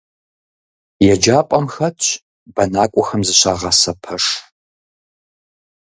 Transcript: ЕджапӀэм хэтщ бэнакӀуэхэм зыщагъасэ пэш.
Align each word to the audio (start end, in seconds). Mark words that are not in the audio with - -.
ЕджапӀэм 1.13 1.65
хэтщ 1.73 2.05
бэнакӀуэхэм 2.55 3.21
зыщагъасэ 3.27 3.93
пэш. 4.01 4.25